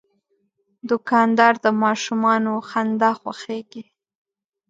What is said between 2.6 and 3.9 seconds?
د خندا خوښیږي.